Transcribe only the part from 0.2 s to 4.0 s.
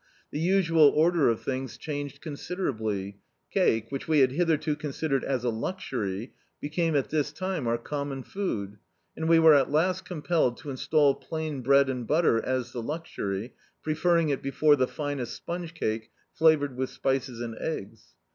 The usual order of things changed considerably. Cake—